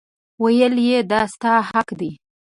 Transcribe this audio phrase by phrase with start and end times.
[0.43, 2.11] ویل یې دا ستا حق دی.